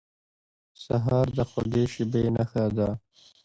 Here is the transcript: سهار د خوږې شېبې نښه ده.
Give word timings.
سهار 0.83 1.27
د 1.37 1.39
خوږې 1.49 1.83
شېبې 1.93 2.23
نښه 2.35 2.65
ده. 2.77 2.89